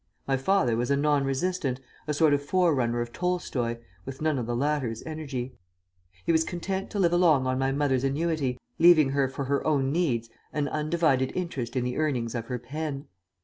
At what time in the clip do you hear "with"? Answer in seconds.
4.03-4.19